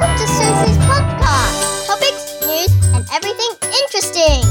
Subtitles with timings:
[0.00, 1.86] Welcome to Susie's podcast.
[1.88, 3.50] Topics, news, and everything
[3.82, 4.44] interesting.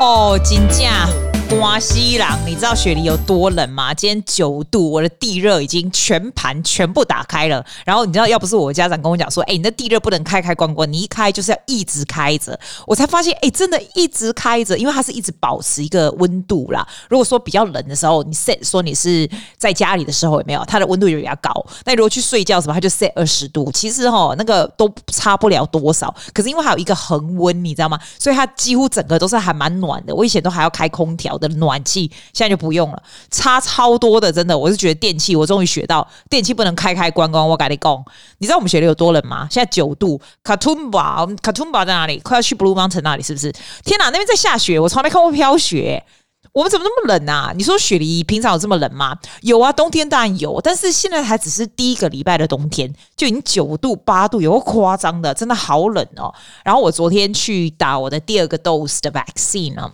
[0.00, 3.94] Oh, 真正.瓜西郎，你知道雪梨有多冷吗？
[3.94, 7.64] 今天九度，我的地热已经全盘全部打开了。
[7.84, 16.86] 然后你知道，要不是我家长跟我讲说，哎，你的地热不能开开关关，你一开就是要一直开着，我才发现，哎，真的一直开着，因为它是一直保持一个温度啦。
[17.08, 20.64] 如果说比较冷的时候，你 set 说你是在家里的时候有没有？
[20.66, 21.52] 它的温度就比较高。
[21.84, 23.70] 那如果去睡觉什么，它就 set 二十度。
[23.72, 26.12] 其实哈，那个都差不了多少。
[26.34, 27.98] 可是因为还有一个恒温，你知道吗？
[28.18, 30.12] 所以它几乎整个都是还蛮暖的。
[30.14, 31.35] 我以前都还要开空调。
[31.38, 37.46] 的暖气现在就不用了，差超多的，真的，我是觉得电器，我终于学到电器不能开开关关。
[37.48, 38.04] 我跟你讲，
[38.38, 39.48] 你知道我们学的有多冷吗？
[39.50, 40.20] 现在九度。
[40.44, 42.18] ，Katumba，Katumba 在哪里？
[42.20, 43.52] 快要去 Blue Mountain 那里是不是？
[43.84, 46.04] 天哪，那边在下雪，我从来没看过飘雪。
[46.52, 47.52] 我们怎么那么冷啊？
[47.54, 49.14] 你说雪梨平常有这么冷吗？
[49.42, 56.32] 有啊，冬天当然有，但是现在还只是第一个礼拜的冬天，就已经九度八度，有个夸张的，真的好冷哦。
[56.64, 59.92] 然后我昨天去打我的第二个 dose 的 vaccine 呢。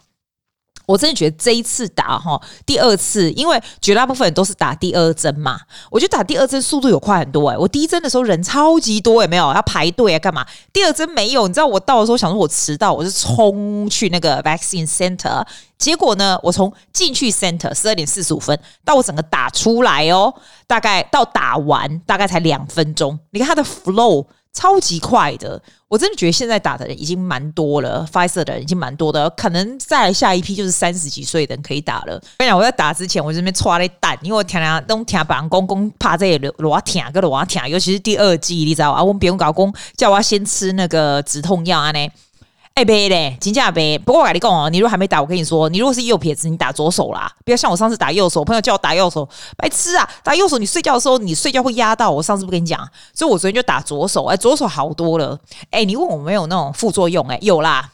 [0.92, 5.58] 我真的觉得这一次打哈，第二次，因为绝大部分都是打第二针嘛，
[5.90, 10.18] 我觉得打第二针速度有快很多哎、我第一针的时候人超级多，有没有要排队啊？
[10.18, 10.46] 干嘛？
[10.72, 15.42] 第二针没有，你知道我到的时候想说我迟到，我就冲去那个 vaccine center，
[15.78, 20.34] 结果呢，我从进去 center 十二点四十五分到我整个打出来哦，
[20.66, 23.18] 大概到打完大概才两分钟。
[23.30, 24.26] 你看它的 flow。
[24.52, 32.20] 超级快的，我真的觉得现在打的人已经蛮多了发烧的人已经蛮多的，可能再下一批就是三十几岁的人可以打了。
[32.36, 39.02] 跟你讲，我在打之前，我这边搓了蛋，因为我听人都听别人公公怕这里罗听个罗听，尤其是第二季，你知道啊？
[39.02, 42.08] 我们别人搞公叫我先吃那个止痛药啊呢。
[42.74, 43.98] 哎，别嘞，金价别。
[43.98, 48.40] 不过我跟你讲哦，你如果还没打，我跟你说，你如果是右撇子，你打左手啦，不要像我上次打右手。
[48.40, 49.28] 我朋友叫我打右手，
[49.58, 50.08] 白痴啊！
[50.24, 52.10] 打右手，你睡觉的时候，你睡觉会压到。
[52.10, 52.80] 我上次不跟你讲，
[53.12, 54.24] 所以我昨天就打左手。
[54.24, 55.38] 哎，左手好多了。
[55.70, 57.26] 哎，你问我没有那种副作用？
[57.28, 57.90] 哎，有啦，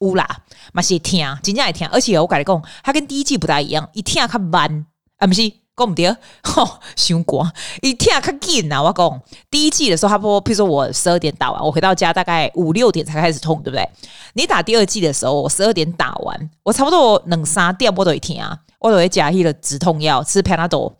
[0.00, 0.28] 乌啦，
[0.72, 1.86] 嘛是疼，金价也疼。
[1.92, 4.86] 而且我跟你讲，它跟第一季不大一样，一疼较慢，
[5.18, 5.52] 啊不是。
[5.76, 6.08] 讲不对，
[6.42, 8.82] 吼，伤寒，一天较紧啊！
[8.82, 13.86] 我讲第一剂的时候，差不多，譬如说我十二点打完，我回到家大概五六点才开始痛，对不对？
[14.32, 20.94] 你打第二剂的时候，我十二点打完，我差不多两三点我都会听啊，我都会加一个止痛药，吃 Panadol。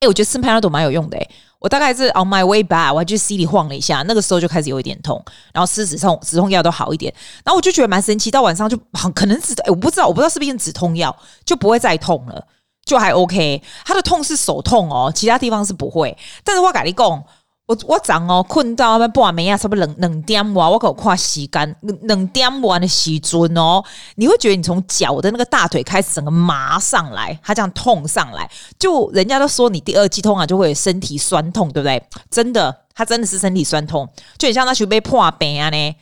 [0.00, 1.30] 哎，我觉得吃 Panadol 蛮有用的诶。
[1.58, 5.22] 我大概是 on my way back，我还去心里晃了一下，那个时候就开始有一点痛，
[5.52, 7.12] 然后吃止痛止痛药都好一点，
[7.44, 12.46] 然后我就觉得蛮神奇，到晚上就好，可能是诶，我不知道，我不知道是不是用止痛药就不会再痛了。
[12.90, 16.16] 就还 OK，他的痛是手痛哦，其他地方是不会。
[16.42, 17.08] 但是我跟你讲，
[17.66, 23.80] 我我早哦困到半暝啊，差不多两两点哇，我可看时间两点完的时阵哦，
[24.16, 32.02] 你会觉得你从脚的那个大腿开始整个麻上来，他这样痛上来，就人家都说你第二季痛啊就会身体酸痛，对不对？
[32.28, 35.94] 真的，他真的是身体酸痛，就很像那时候被破病啊呢。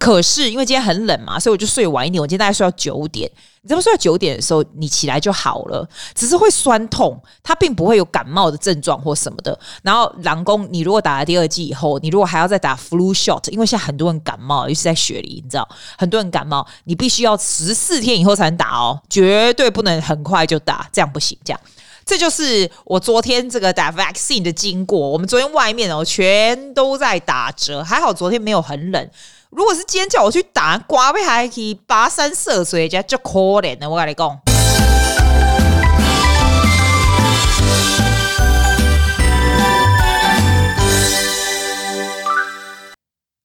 [0.00, 2.20] 可是因为今天很冷嘛，所以我就睡晚一点。
[2.20, 3.30] 我今天大概睡到九点。
[3.62, 9.58] 你知道睡到九点的时候，你起来就好了，只是会酸痛，它并不会有感冒的症状或什么的。
[9.82, 21.36] 然后，狼公，你如果打了第二剂以后，你如果还要再打 flu shot，因为现在很多人感冒，尤其在雪梨，你知道，很多人感冒，你必须要十四天以后才能打哦，绝对不能很快就打，这样不行。
[21.44, 21.60] 这样，
[22.04, 24.98] 这就是我昨天这个打 vaccine 的经过。
[25.10, 29.10] 我们昨天外面哦，全都在打折，还好昨天没有很冷。
[29.56, 33.88] 如果是尖叫我去打，刮背还可以跋山涉水，这就可怜了。
[33.88, 34.38] 我跟你讲，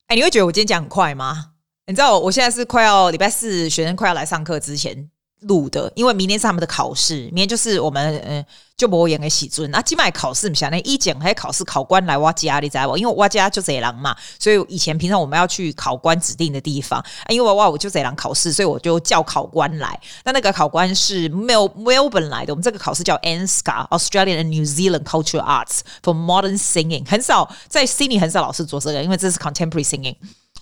[0.08, 1.52] 哎，你会觉得我今天讲很快吗？
[1.88, 5.10] 你知道我现在是快要礼拜四，学生快要来上课之前。
[5.42, 8.46] 录的，因为明天是他们的考试，明天就是我们嗯，
[8.78, 9.82] 就博演的喜尊啊。
[9.82, 12.98] 今麦考试，你想那一检还考试，考官来挖家，你知道不？
[12.98, 20.00] 因为我家就这人嘛，所以以前平常我们要去考官指定的地方啊，因为我我就这人考试，所以我就叫考官来。
[20.24, 29.40] 那那个考官是 Mel Melbourne 来的，我们这个考试叫 ANSCA Australian and New Zealand Cultural Arts for Modern Singing，很少在 Sydney 很少老师做这个，因为这是
[29.40, 30.16] Contemporary Singing。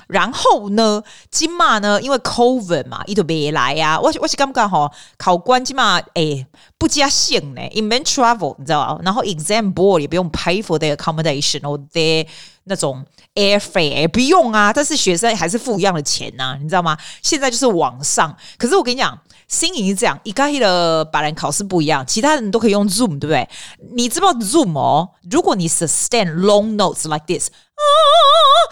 [0.10, 4.00] 然后呢，今嘛呢，因为 COVID 嘛，伊都别来呀、啊。
[4.00, 6.48] 我我是刚刚好考官今嘛，诶，
[6.80, 9.00] 不加薪呢 Invent travel，你知道吧？
[9.04, 12.26] 然后 exam board 也不用 pay for their accommodation or their
[12.64, 14.74] 那种 airfare，不用啊。
[14.74, 16.98] 但是学生还是付一样的钱呐、啊，你知道吗？
[17.22, 18.36] 现在就是网上。
[18.58, 19.16] 可是我跟你讲
[19.48, 23.48] ，Singing 是这样，一个的把人考试不一样，其他人都可以用 Zoom，对不对？
[23.94, 25.10] 你知不知道 Zoom 哦？
[25.30, 27.52] 如果你 sustain long notes like this。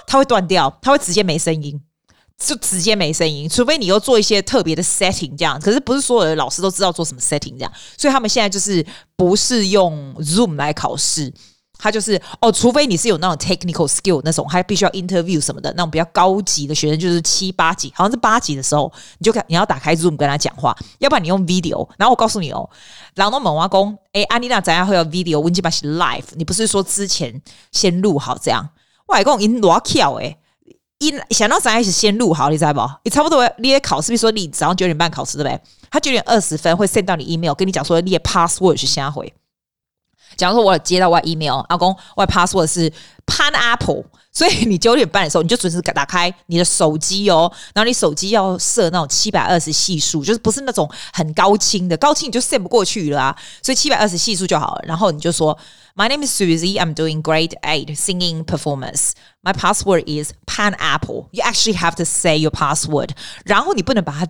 [0.06, 1.82] 它会断掉，它会直接没声音，
[2.38, 3.48] 就直接没声音。
[3.50, 11.34] 除非你又做一些特别的 setting 这样，可是不是所有的老师都知道做什么 setting 这样，所以他们现在就是不是用 Zoom 来考试。
[11.80, 21.88] 他就是哦，除非你是有那种 technical skill 那种，还必须要 interview 什么的那种比较高级的学生，就是七八级，好像是八级的时候，你就看你要打开 Zoom 跟他讲话，要不然你用 video。
[22.00, 22.68] 然后我告诉你哦，
[23.14, 25.40] 然后我们挖工，哎，安妮娜怎样会有 video？
[25.40, 27.40] 温基巴是 live，你不是说之前
[27.72, 28.68] 先录好这样？
[29.08, 30.38] 我还讲因多巧诶，
[31.00, 32.82] 因想到咱还是先录好，你知道不？
[33.04, 35.62] 你差不多你也考试，比如说你早上九点半考试对不对？
[35.90, 39.34] 他九点二十分会 send 到你 email，跟你讲说你的 password 是啥回。
[40.38, 42.92] 假如说我接到我 email，阿公我 password 是
[43.26, 54.82] pineapple，所以你九点半的时候你就准时打开你的手机哦，然后你手机要设那种七百二十系数，就是不是那种很高清的，高清你就 send 不过去了啊，所以七百二十系数就好了。
[54.86, 55.58] 然后你就说
[55.96, 59.12] ，My name is Susie, I'm doing grade eight singing performance.
[59.42, 61.30] My password is pineapple.
[61.32, 63.10] You actually have to say your password，
[63.44, 64.28] 然后你不能把它。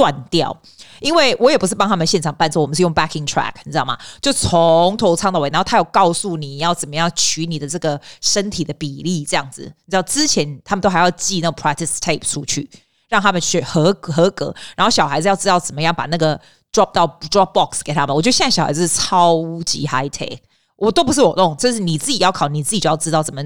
[0.00, 0.56] 断掉，
[0.98, 3.98] 因为我也不是帮他们现场伴奏，我们是用 backing track，你知道吗？
[4.22, 9.64] 就从头唱到尾，然后他有告诉你要怎么样取你的这个身体的比例，这样子。
[9.84, 12.66] 你知道之前他们都还要寄那 practice tape 出去，
[13.10, 14.54] 让他们学合合格。
[14.74, 16.34] 然后小孩子要知道怎么样把那个
[16.72, 18.16] drop 到 drop box 给他们。
[18.16, 20.38] 我觉得现在小孩子超级 high tech，
[20.76, 23.42] 我都不是我弄，这是你自己要考，你自己就要知道怎么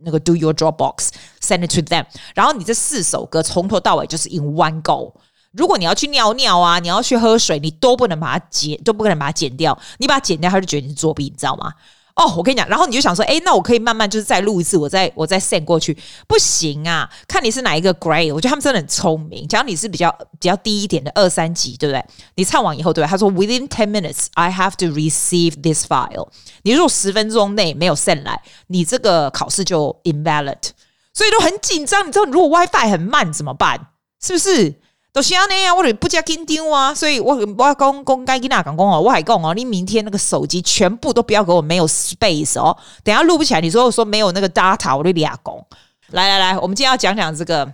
[0.00, 2.04] 那个 do your drop box，send it to them。
[2.34, 5.14] 然后你这四首歌从头到尾就是 in one go。
[5.56, 9.78] 如果你要去尿尿啊，你要去喝水，你都不能把它剪，都不可能把它剪掉。
[9.98, 11.72] 你把它剪掉，他就觉得你是作弊，你知道吗？
[12.16, 15.96] 哦，我跟你讲，然后你就想说，诶，那我可以慢慢就是再录一次，我再我再 send 过去，
[16.28, 17.10] 不行啊！
[17.26, 19.48] 看你是哪一个 grade，我觉得他们真的很聪明。
[19.48, 20.08] 假如你是比较
[20.38, 22.04] 比较低一点的二三级，对不对？
[22.36, 23.10] 你唱完以后，对吧？
[23.10, 26.28] 他说 within ten minutes I have to receive this file。
[26.62, 30.70] 你如果十分钟内没有 send 来，你这个考试就 invalid。
[31.12, 33.88] 所以都很紧张，你知道，如果 WiFi 很慢怎么办？
[34.22, 34.74] 是不是？
[35.14, 45.54] 都是那样，我就不加紧张啊，所以我我讲讲该跟哪讲讲哦，我还讲哦，你明天那个手机全部都不要给我没有 space 哦，等下录不起来，你说我说没有那个 data，我就俩讲。
[46.08, 47.72] 来来来，我们今天要讲讲这个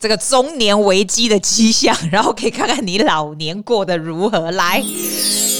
[0.00, 4.82] 这个中年危机的迹象，然后可以看看你老年过得如何来。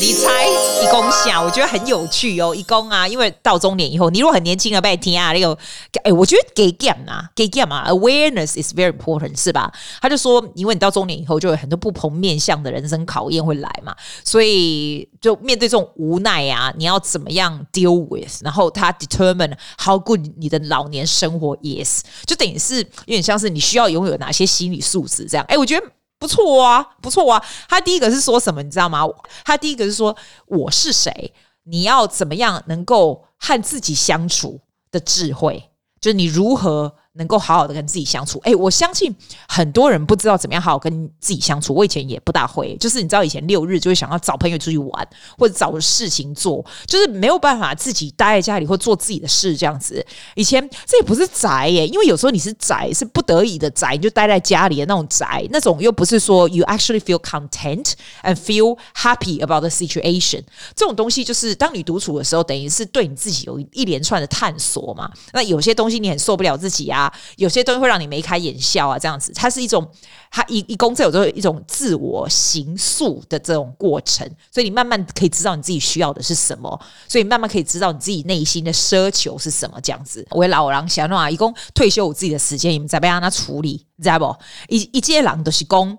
[0.00, 0.46] 你猜
[0.82, 2.54] 一公下，我觉得很有趣哦。
[2.54, 5.56] 一公啊，因为到中年以后，你如果很年轻啊，被听啊，那个，
[6.02, 9.72] 哎，我觉得给 game 啊，给 game 啊，awareness is very important，是吧？
[10.00, 13.94] 他就说，因为你到中年以后，就有很多不同面向的人生考验会来嘛，
[14.24, 18.42] 所以就面对这种无奈啊，你要怎么样 deal with？
[18.42, 25.46] 然后他 determine how good 你的老年生活 is，就等于是有点像是你需要拥有哪些心理素质这样。
[25.48, 25.86] 哎，我觉得。
[26.18, 27.44] 不错啊，不错啊。
[27.68, 29.06] 他第一个是说什么，你知道吗？
[29.44, 30.16] 他第一个是说
[30.46, 31.34] 我是谁，
[31.64, 35.70] 你要怎么样能够和自己相处的智慧，
[36.00, 36.96] 就是你如何。
[37.16, 39.14] 能够好好的跟自己相处，诶，我相信
[39.48, 41.72] 很多人不知道怎么样好好跟自己相处。
[41.72, 45.08] 我以前也不大会，就是你知道，以前六日就会想要找朋友出去玩，
[45.38, 50.04] 或者找事情做，就是没有办法自己待在家里或做自己的事这样子。
[50.34, 57.92] 以前这也不是宅耶，因为有时候你是宅，是不得已的宅，你就待在家里的那种宅，那种又不是说 you actually feel content
[58.24, 60.42] and feel happy about the situation。
[60.74, 65.08] 这种东西就是当你独处的时候，等于是对你自己有一连串的探索嘛。
[65.32, 67.03] 那有些东西你很受不了自己啊。
[67.36, 69.88] 有些东西会让你眉开眼笑啊，这样子，它是一种，
[70.30, 80.26] 它一一共这有这一种自我形塑的这种过程，所以你慢慢可以知道你自己需要的是什么，所以慢慢可以知道你自己内心的奢求是什么，这样子。
[80.30, 84.36] 我老狼想啊，一共退休我自己的时间，你们在被让他处理，知道不？
[84.68, 85.98] 一一届狼都是公。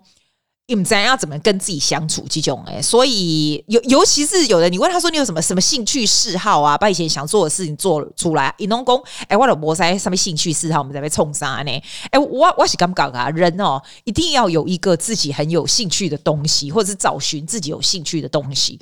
[0.68, 8.52] 你们怎样要怎么跟自己相处这种诶，所以尤尤其是有的，你问他说你有什么什么兴趣嗜好啊，把以前想做的事情做出来。
[8.58, 11.72] 伊拢讲，诶，我的博塞上面兴趣嗜好，我们在被冲啥呢？
[12.10, 18.80] 诶，我我是感觉啊，人哦，一定要有一个自己很有兴趣的东西，或者是找寻自己有兴趣的东西。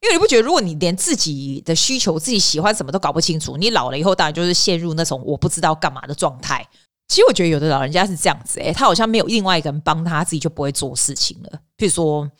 [0.00, 6.66] 因为你不觉得，如果你连自己的需求、自己喜欢什么都搞不清楚，你老了以后当然就是陷入那种我不知道干嘛的状态。
[7.08, 11.58] 其实我觉得有的老人家是这样子，诶，他好像没有另外一个人帮他，自己就不会做事情了。
[11.76, 12.30] 譬如说，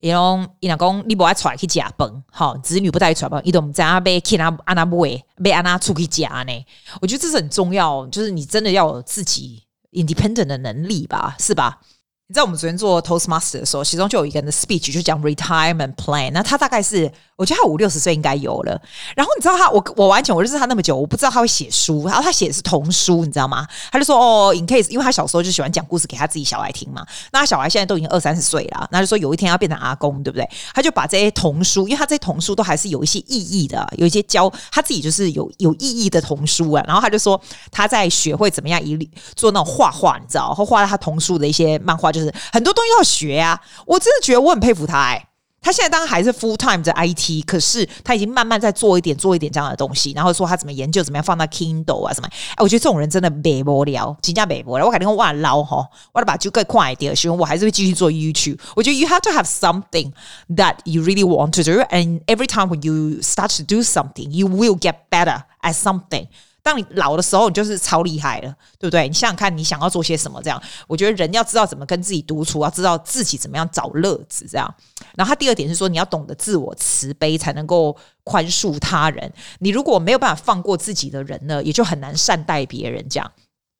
[0.00, 6.66] 伊拢伊老公你不爱出来去加班，好，子女不带出来吧，伊都不知道被去哪安那不会被安那出去加呢？
[7.00, 9.62] 我觉得这是很重要，就是你真的要有自己
[9.92, 11.80] independent 的能力吧，是吧？
[12.28, 16.32] 你知道我们昨天做 Toastmaster 的时候，其中就有一个人的 speech 就讲 retirement plan。
[16.32, 18.82] 那他大概是，我觉得他五六十岁应该有了。
[19.14, 22.04] 然后你知道他，我我完全我认识他那么久，我不知道他会写书。
[22.04, 23.64] 然后他写的是童书，你知道吗？
[23.92, 27.06] 他就说哦，in case，因为他小时候就喜欢讲故事给他自己小孩听嘛。
[27.30, 30.44] 那他小孩现在都已经二三十岁了，那就说有一天要变成阿公，对不对？
[30.74, 36.82] 他就把这些童书，因为他这些童书都还是有一些意义的，有一些教他自己就是有有意义的童书啊。
[36.88, 37.40] 然后他就说
[37.70, 38.98] 他在学会怎么样一
[39.36, 42.12] 做那种画画，你知道，或画他童书的一些漫画。
[42.16, 45.28] 就是很多东西要学啊，我真的觉得我很佩服他哎、
[45.60, 52.28] 他现在当然还是 full time 的 IT，可是他已经慢慢在做一点做一点这样的东西，然后说他怎么研究，怎么样放到 Kindle 啊什么。
[52.50, 54.86] 哎，我觉得这种人真的没无聊，真的没无聊。
[54.86, 58.58] 我肯定哇捞哈，我得把就更快一点，希望我还是会继续做 YouTube。
[58.76, 60.12] 我觉得 you have to have something
[60.54, 64.30] that you really want to do, and every time when you start to do something,
[64.30, 66.28] you will get better at something.
[66.66, 69.06] 当你老的时候，你就是超厉害了，对不对？
[69.06, 70.42] 你想想看，你想要做些什么？
[70.42, 74.74] 这样，我觉得人要知道怎么跟自己独处，要知道自己怎么样找乐子，这样。
[75.14, 79.32] 然后他第二点是说，你要懂得自我慈悲，才能够宽恕他人。
[79.60, 83.08] 你如果没有办法放过自己的人呢，也就很难善待别人。
[83.08, 83.32] 这样，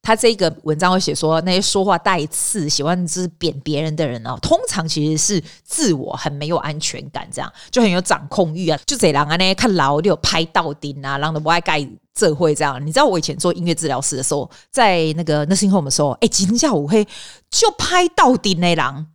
[0.07, 8.79] 他这个文章会写说，那些说话带刺、喜欢就是贬别人的人哦，通常其实是自我很没有安全感，这样就很有掌控欲啊。
[8.85, 11.85] 就这样啊，那看老就有拍到顶啊，狼的不爱盖。
[12.13, 17.05] 这会这样，你知道我以前做音乐治疗师的时候，在那个 nursing home 的时候，哎，今天下午会
[17.51, 19.05] 就拍到底那狼，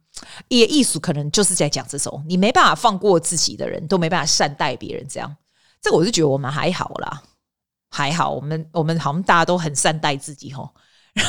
[0.49, 5.35] 也艺术可能就是在讲这种，你没办法放过自己的人，都没办法善待别人，这样，
[5.81, 7.23] 这个我是觉得我们还好啦，
[7.95, 10.71] 还好，我们我们好像大家都很善待自己吼。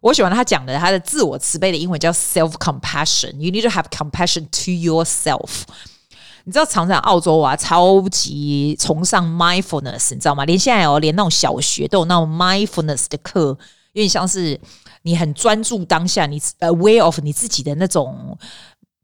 [0.00, 5.64] 我喜欢他讲的，他的自我慈悲的英文叫 self compassion，you need to have compassion to yourself。
[6.44, 10.46] 你知道，常常澳洲啊，超级崇尚 mindfulness，你知道吗？
[10.46, 13.48] 连现在哦，连那种小学都有那种 mindfulness 的课，
[13.92, 14.58] 有点像是
[15.02, 18.38] 你很专注当下，你 aware of 你自己的那种。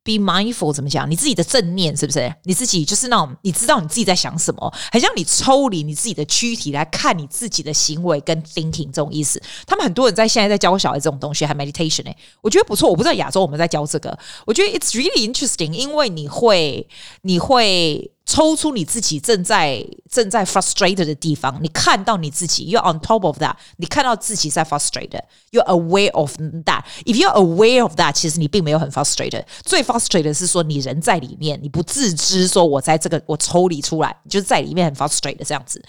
[0.04, 1.08] Be mindful 怎么讲？
[1.08, 2.34] 你自己的正念是不是？
[2.42, 9.40] 你自己就是那种你知道你自己在想什么，很像你抽离你自己的躯体来看你自己的行为跟 thinking 这种意思。
[9.66, 12.90] 他们很多人在现在在教小孩这种东西，还 meditation 哎，我觉得不错。
[12.90, 16.88] 我不知道亚洲我们在教这个，我觉得 it's really interesting，因为你会
[17.22, 18.10] 你会。
[18.32, 26.34] 抽出你自己正在正在 frustrated 的地方，你看到你自己，you're on top of that，你看到自己在 frustrated，you're aware of
[26.64, 26.82] that。
[27.04, 29.44] If you're aware of that，其实你并没有很 frustrated。
[29.66, 35.84] 最 frustrated 是说你人在里面，你不自知，说我在这个我抽离出来，就是在里面很 frustrated 这样子。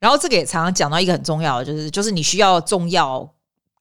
[0.00, 3.30] 然后这个也常常讲到一个很重要的，就是就是你需要重要。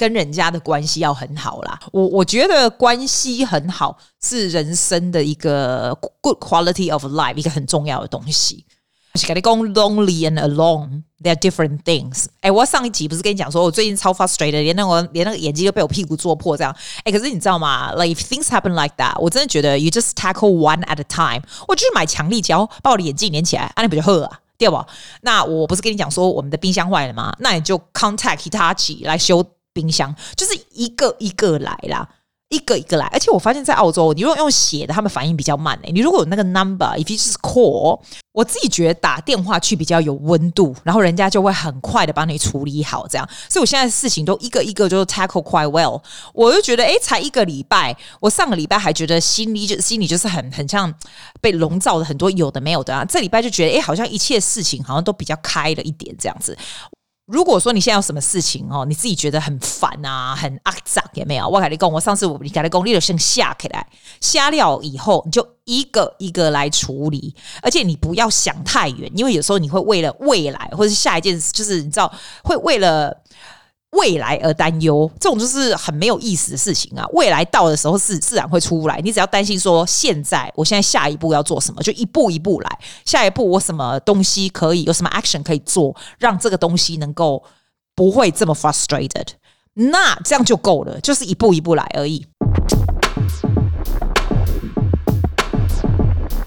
[0.01, 8.65] 跟人家的关系要很好啦，我我觉得关系很好是人生的一个 good quality of life，一个很重要的东西。
[9.27, 12.25] 跟你讲 lonely and alone, they're different things。
[12.39, 16.75] 哎，我上一集不是跟你讲说，我最近超 frustrated，连那个连那个眼睛都被我屁股坐破这样。
[17.03, 21.43] 哎，可是你知道吗？Like if things happen like that，我真的觉得 you just tackle one at a time。
[21.67, 24.39] 我就是买强力胶把我的眼睛粘起来，啊，你不就好啊？
[24.57, 24.83] 对不？
[25.21, 27.31] 那我不是跟你讲说我们的冰箱坏了吗？
[27.37, 29.45] 那你就 contact Hitachi 来修。
[29.73, 32.07] 冰箱就是一个一个来啦，
[32.49, 33.05] 一个一个来。
[33.07, 37.99] 而且我发现，在澳洲，你如果用写的，他们反应比较慢诶、你如果有那个 number，if you just call，
[38.33, 43.29] 我自己觉得打电话去比较有温度，然后人家就会很快的帮你处理好这样。
[43.49, 46.01] 所以我现在事情都一个一个就 tackle quite well。
[46.33, 50.93] 我就觉得，诶，才一个礼拜，我上个礼拜还觉得心里就心里就是很很像
[51.39, 53.05] 被笼罩的很多有的没有的啊。
[53.05, 56.57] 这礼拜就觉得，诶，好像一切事情好像都比较开了一点这样子。
[57.31, 61.47] 如果说你现在有什么事情哦，你自己觉得很烦啊，很阿杂有没有？
[61.47, 63.87] 我跟你讲，我上次我你跟你讲，你就先下起来，
[64.19, 73.20] 下了以后你就一个一个来处理，而且你不要想太远，因为有时候你会为了未来或者是下一件事，就是你知道会为了。
[73.91, 77.05] 未来而担忧，这种就是很没有意思的事情啊！
[77.11, 82.79] 未来到的时候是自然会出来，你只要担心说，现在我现在下一步要做什么，就一步一步来。
[83.05, 87.43] 下一步我什么东西可以有什么 action 可以做，让这个东西能够
[87.93, 89.27] 不会这么 frustrated，
[89.73, 92.25] 那这样就够了，就是一步一步来而已。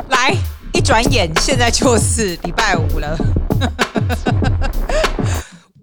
[0.09, 0.35] 来，
[0.73, 3.19] 一转眼现在就是礼拜五了。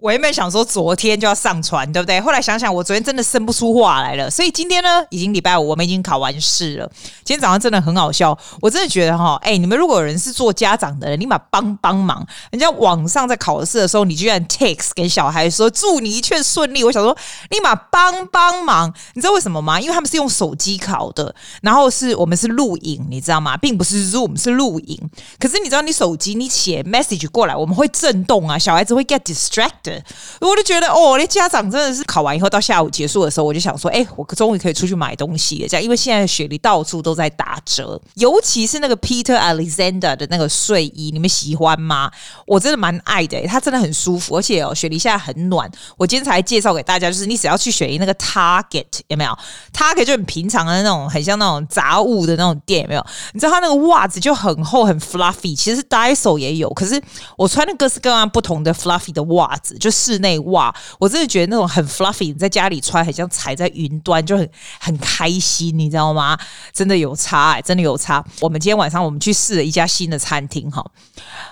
[0.02, 2.20] 我原本想说昨天就要上传，对不对？
[2.20, 6.90] 后来想想，我昨天真的生不出话来了，所以今天呢，已经礼拜五，我们已经考完试了。
[7.22, 17.16] 今天早上真的很好笑，我真的觉得哈，哎，你们如果有人是做家长的人，你把帮帮忙，人家网上在考试的时候，你居然 text 给小孩说祝你一切顺利，我想说
[17.50, 19.80] 立马帮帮忙，你知道为什么吗？
[19.80, 21.32] 因为他们是用手机考的，
[21.62, 23.56] 然后是我们是录影，你知道吗？
[23.56, 24.98] 并不是 Zoom 是录影。
[25.38, 29.91] 可是你知道，你手机你写 message 过来，我们会震动啊，小孩子会 get distracted。
[30.40, 35.68] 我就觉得哦，那家长真的是考完以后到下午结束的时候，我就想说，哎，我终于可以出去买东西了。
[35.68, 42.10] 这样，因为现在雪梨到处都在打折，尤其是那个 Peter Alexander 的那个睡衣，你们喜欢吗？
[42.46, 45.70] 我真的蛮爱的，它真的很舒服，而且哦，雪梨现在很暖。
[45.96, 49.36] 我今天才介绍给大家，就是你只要去雪梨那个 Target 有没有
[49.72, 53.06] ？Target 就很平常的那种，很像那种杂物的那种店有没有？
[53.32, 57.00] 你知道它那个袜子就很厚很 fluffy，其实 Daiso 也有，可是
[57.36, 59.76] 我穿的各式各样不同的 fluffy 的袜子。
[59.82, 64.48] 就室内袜，我真的觉得那种很 fluffy，你在家里穿很像踩在云端，就很
[64.78, 66.38] 很开心，你知道吗？
[66.72, 68.24] 真的有差、欸，真的有差。
[68.40, 70.84] 我们今天晚上我们去试了一家新的餐厅，哈，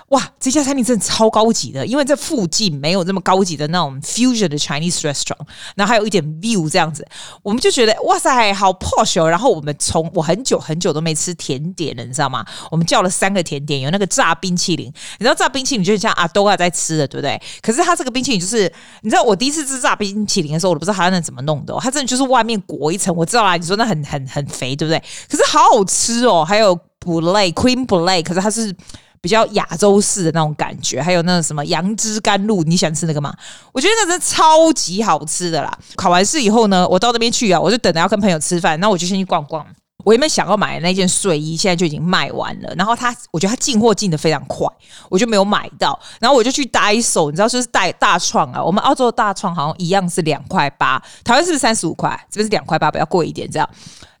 [0.09, 5.45] 哇，这家餐厅真的超高级的，因为这附近没有这么高级的那种 fusion 的 Chinese restaurant，
[5.75, 7.05] 然后还有一点 view 这样子，
[7.43, 9.29] 我们就觉得哇塞，好 posh 哦。
[9.29, 12.45] 然后我们从我很久很久都没吃甜点了，你知道吗？
[12.69, 14.87] 我们叫了三个甜点，有那个炸冰淇淋，
[15.19, 17.41] 你知道炸冰淇淋就像阿多亚在吃的，对不对？
[17.61, 25.01] 可是它这个冰淇淋就是，你知道我第一次吃炸冰淇淋的时候，我不知道它那怎么弄的，哦，它真的就是外面裹一层，我知道啦，你说那很很很肥，对不对？
[25.29, 28.75] 可是好好吃哦，还有 brulee cream brulee，可是它是
[29.21, 33.33] 比较亚洲式的那种感觉，还有那个什么杨枝甘露，你喜欢吃那个吗？
[33.71, 35.77] 我觉得那真的超级好吃的啦！
[35.95, 39.65] 考完试以后呢，我到那边去啊，我就等着要跟朋友吃饭，那我就先去逛逛。
[40.03, 42.73] 我原本想要买的那件睡衣，现在就已经卖完了。
[42.75, 44.67] 然后他，我觉得他进货进的非常快，
[45.09, 45.99] 我就没有买到。
[46.19, 48.63] 然后我就去搭一手你知道，就是大大创啊。
[48.63, 52.09] 我们澳洲的大创好像一样是两块八，台湾是不是三十五块？
[52.29, 53.69] 这边是两块八，比较贵一点这样。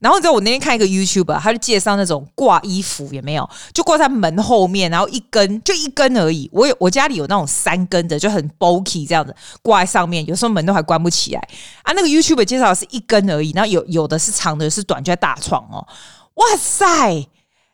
[0.01, 3.47] 然后你知道我那天看一个 YouTube，他就介绍那种挂衣服，有没有？
[3.71, 6.49] 就挂在门后面，然后一根就一根而已。
[6.51, 11.47] 我有我家里有那种三根的，就很 bulky 这样子挂在上面，有时候门都还关不起来
[11.83, 11.93] 啊。
[11.93, 15.85] 那个 YouTube 介绍的是一根而已，然后有有的是长的，是短，就在大床哦。
[16.33, 17.27] 哇塞，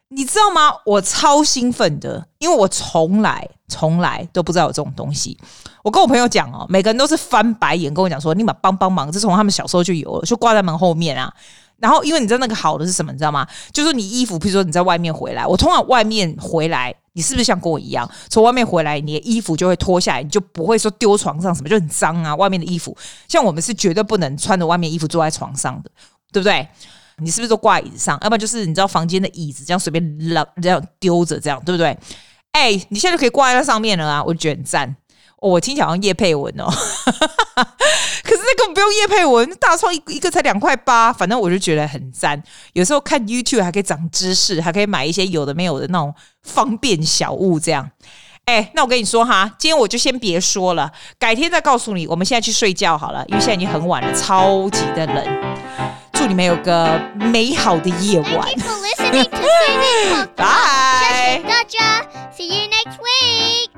[0.10, 0.74] 你知道吗？
[0.86, 5.38] 我超兴奋的，因为我从来从来都不知道有这种东西。
[5.82, 11.34] 我跟我朋友讲哦，每个人都是翻白眼跟我讲说：“你们帮帮忙！”这从他们小时候就有了，就挂在门后面啊。
[11.80, 13.48] 然后，因为你知道那个好的是什么，你知道吗？
[13.72, 22.36] 就是你衣服，譬如说你在外面回来，我通常外面回来，你是不是像跟我一样，从外面回来，你的衣服就会脱下来，你就不会说丢床上什么就很脏啊。
[22.36, 25.92] 外面的衣服，像我们是绝对不能穿着外面衣服坐在床上的，
[26.32, 26.68] 对不对？
[27.20, 28.18] 你是不是都挂椅子上？
[28.22, 31.98] 要不然就是你知道房间的椅子这样随便扔这样丢着，这样对不对？
[32.52, 34.24] 哎，你现在就可以挂在上面了啊！
[34.24, 34.96] 我觉得很赞。
[35.40, 42.42] 我听起来像叶佩文哦， 可是那根本不用叶佩文，大创一一个才两块八，反正我就觉得很赞。
[42.74, 47.90] 有时候看 YouTube 还可以长知识，还可以买一些有的没有的那种方便小物，这样。
[48.46, 52.08] 哎，那我跟你说哈，今天我就先别说了，改天再告诉你。
[52.08, 55.24] 我们现在去睡觉好了，因为现在已经很晚了，超级的冷。
[56.14, 58.42] 祝你们有个美好的夜晚。
[58.42, 61.44] Thank you for listening to Sydney Podcast.
[61.46, 61.68] Bye.
[62.36, 63.77] See you next week.